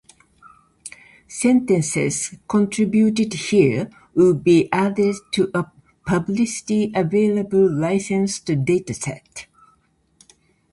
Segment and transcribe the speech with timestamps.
[1.27, 5.67] Sentences contributed here will be added to a
[6.07, 9.45] publicly available licensed dataset.